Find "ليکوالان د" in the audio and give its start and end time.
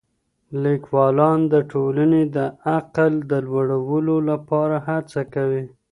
0.63-1.55